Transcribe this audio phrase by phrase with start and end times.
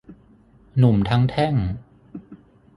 [0.77, 1.55] หนุ่มทั้งแท่ง